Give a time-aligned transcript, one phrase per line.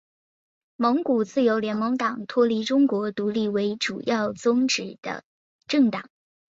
[0.77, 5.23] 蒙古自由联盟党脱离中国独立为主要宗旨的
[5.67, 6.09] 政党。